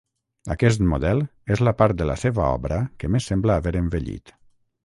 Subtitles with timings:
[0.53, 1.21] Aquest model
[1.57, 4.35] és la part de la seva obra que més sembla haver envellit.